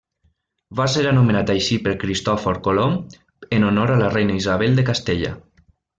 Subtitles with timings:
[0.79, 2.95] Va ser anomenat així per Cristòfor Colom
[3.59, 5.37] en honor a la reina Isabel de Castella.